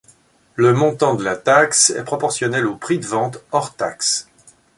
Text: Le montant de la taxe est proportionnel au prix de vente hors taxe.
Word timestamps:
Le 0.55 0.73
montant 0.73 1.13
de 1.13 1.23
la 1.23 1.35
taxe 1.35 1.91
est 1.91 2.03
proportionnel 2.03 2.65
au 2.65 2.75
prix 2.75 2.97
de 2.97 3.05
vente 3.05 3.43
hors 3.51 3.75
taxe. 3.75 4.27